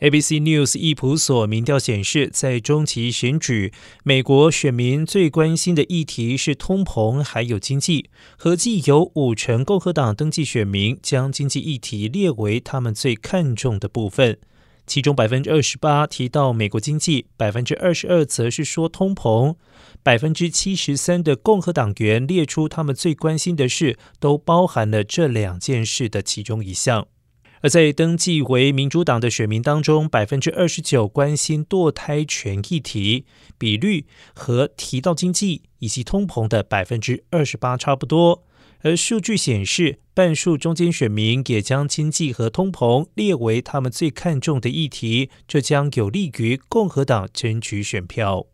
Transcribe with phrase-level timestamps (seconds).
[0.00, 3.72] ABC News 易普所民调显示，在中期选举，
[4.04, 8.10] 美国选民最关心的议题是通膨还有经济。
[8.36, 14.38] 合计有五成共和党登记选民将经济议题列为他们最看重的部分，
[14.86, 19.56] 其中百分之二十八提到美国经济，百分之二十二则是说通膨，
[20.02, 27.08] 百分之七十三的共和党员列出他们最关心的事，都包含了这两件事的其中一项。
[27.66, 33.24] 而在登记为民主党的选民当中，百分之二十九关心堕胎权议题，
[33.58, 34.06] 比率
[34.36, 38.44] 和提到经济以及通膨的百分之二十八差不多。
[38.82, 48.46] 而数据显示，半数中间选民也将经济和通膨列为他们最看重的议题，这将有利于共和党争取选票。